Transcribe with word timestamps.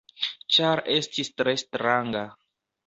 Ĉar 0.55 0.81
estis 0.95 1.31
tre 1.43 1.57
stranga. 1.67 2.27